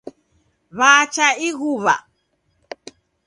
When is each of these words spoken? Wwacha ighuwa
Wwacha 0.77 1.27
ighuwa 1.47 1.95